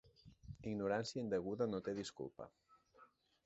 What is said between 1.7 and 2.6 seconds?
no té disculpa.